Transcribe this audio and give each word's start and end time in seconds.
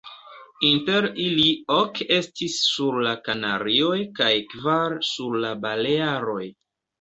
Inter 0.67 1.07
ili 1.25 1.43
ok 1.75 2.01
estis 2.15 2.55
sur 2.69 2.97
la 3.09 3.11
Kanarioj 3.27 3.99
kaj 4.21 4.31
kvar 4.55 4.97
sur 5.11 5.39
la 5.45 5.53
Balearoj. 5.67 6.43